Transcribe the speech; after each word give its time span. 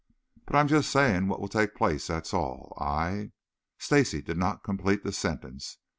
"But 0.47 0.55
I 0.55 0.61
am 0.61 0.67
just 0.67 0.89
saying 0.89 1.27
what 1.27 1.39
will 1.39 1.47
take 1.47 1.75
place, 1.75 2.07
that's 2.07 2.33
all. 2.33 2.75
I" 2.81 3.33
Stacy 3.77 4.23
did 4.23 4.39
not 4.39 4.63
complete 4.63 5.03
the 5.03 5.11
sentence. 5.13 5.77